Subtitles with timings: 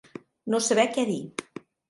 [0.53, 1.19] No saber què dir.